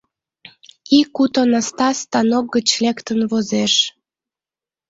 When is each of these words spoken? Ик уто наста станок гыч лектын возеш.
Ик 0.99 1.15
уто 1.23 1.41
наста 1.51 1.89
станок 2.01 2.45
гыч 2.55 2.67
лектын 2.83 3.19
возеш. 3.31 3.73